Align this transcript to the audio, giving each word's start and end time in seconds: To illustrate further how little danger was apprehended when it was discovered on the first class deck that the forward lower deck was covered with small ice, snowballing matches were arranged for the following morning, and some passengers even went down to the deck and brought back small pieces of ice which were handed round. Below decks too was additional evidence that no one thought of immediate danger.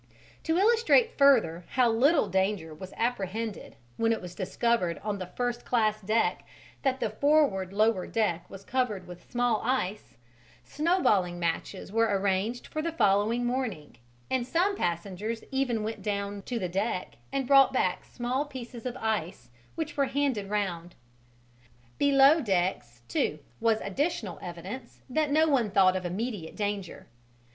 To 0.45 0.57
illustrate 0.57 1.15
further 1.15 1.63
how 1.73 1.91
little 1.91 2.27
danger 2.27 2.73
was 2.73 2.91
apprehended 2.97 3.75
when 3.97 4.11
it 4.11 4.19
was 4.19 4.33
discovered 4.33 4.97
on 5.03 5.19
the 5.19 5.27
first 5.27 5.63
class 5.63 6.01
deck 6.01 6.43
that 6.81 6.99
the 6.99 7.11
forward 7.11 7.71
lower 7.71 8.07
deck 8.07 8.49
was 8.49 8.65
covered 8.65 9.05
with 9.05 9.29
small 9.29 9.61
ice, 9.61 10.15
snowballing 10.63 11.37
matches 11.37 11.91
were 11.91 12.07
arranged 12.17 12.65
for 12.65 12.81
the 12.81 12.91
following 12.91 13.45
morning, 13.45 13.95
and 14.27 14.47
some 14.47 14.75
passengers 14.75 15.43
even 15.51 15.83
went 15.83 16.01
down 16.01 16.41
to 16.47 16.57
the 16.57 16.67
deck 16.67 17.17
and 17.31 17.45
brought 17.45 17.71
back 17.71 18.03
small 18.03 18.45
pieces 18.45 18.87
of 18.87 18.97
ice 18.97 19.51
which 19.75 19.95
were 19.97 20.05
handed 20.05 20.49
round. 20.49 20.95
Below 21.99 22.41
decks 22.41 23.03
too 23.07 23.37
was 23.59 23.79
additional 23.81 24.39
evidence 24.41 25.03
that 25.11 25.29
no 25.29 25.47
one 25.47 25.69
thought 25.69 25.95
of 25.95 26.07
immediate 26.07 26.55
danger. 26.55 27.05